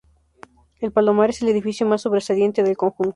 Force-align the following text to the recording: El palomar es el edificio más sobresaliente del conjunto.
El 0.79 0.91
palomar 0.91 1.29
es 1.29 1.43
el 1.43 1.49
edificio 1.49 1.85
más 1.85 2.01
sobresaliente 2.01 2.63
del 2.63 2.75
conjunto. 2.75 3.09